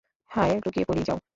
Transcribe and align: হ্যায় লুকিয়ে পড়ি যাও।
হ্যায় 0.31 0.55
লুকিয়ে 0.63 0.85
পড়ি 0.85 1.03
যাও। 1.07 1.17